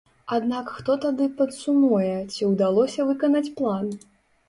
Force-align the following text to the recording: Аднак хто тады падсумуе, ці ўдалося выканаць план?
Аднак 0.37 0.71
хто 0.77 0.95
тады 1.03 1.27
падсумуе, 1.43 2.09
ці 2.33 2.51
ўдалося 2.55 3.01
выканаць 3.15 3.47
план? 3.63 3.97